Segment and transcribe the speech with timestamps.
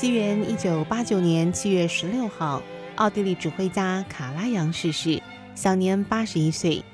[0.00, 2.62] 西元一九八九年七月十六号，
[2.94, 5.20] 奥地利指挥家卡拉扬逝世，
[5.56, 6.84] 享年八十一岁。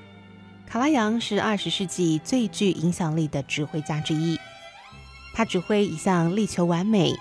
[0.67, 4.41] 卡拉扬是二十世纪最具影响力的指挥家之一。
[5.35, 7.13] 他指挥一向力求完美，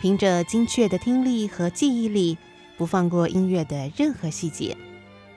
[0.00, 2.38] 凭着精确的听力和记忆力，
[2.78, 4.76] 不放过音乐的任何细节，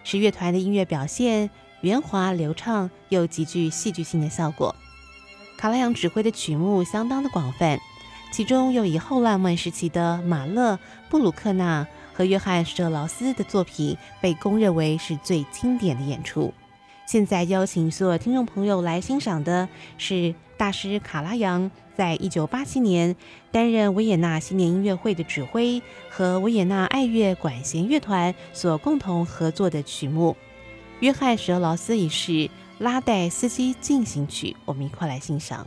[0.04, 1.50] 使乐团的音乐表现
[1.82, 4.76] 圆滑流畅又极具戏剧性的效果。
[5.58, 7.80] 卡拉扬指挥的曲目相当的广泛。
[8.32, 10.78] 其中又以后浪漫时期的马勒、
[11.10, 16.54] 布鲁克纳和约翰·舍劳斯的作品被公认为是最经典的演出。
[17.06, 23.16] 现在邀请所有听众朋友来欣赏的是大师卡拉扬在一九八七年
[23.52, 30.36] 担任维也纳新年音乐会的指挥和维也纳爱乐管弦乐团所共同合作的曲目
[31.02, 35.66] 《约翰·舍劳斯一世拉代斯基进行曲》，我们一块来欣赏。